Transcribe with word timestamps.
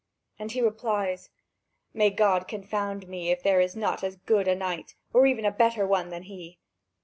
And 0.39 0.51
he 0.51 0.61
replies: 0.61 1.29
"May 1.93 2.09
God 2.09 2.47
confound 2.47 3.07
me, 3.07 3.29
if 3.29 3.43
there 3.43 3.61
is 3.61 3.75
not 3.75 4.03
as 4.03 4.15
good 4.15 4.47
a 4.47 4.55
knight, 4.55 4.95
or 5.13 5.27
even 5.27 5.45
a 5.45 5.51
better 5.51 5.85
one 5.85 6.09
than 6.09 6.23
he!" 6.23 6.57